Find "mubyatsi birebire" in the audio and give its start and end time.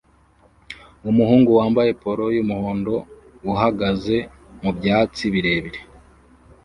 4.61-5.81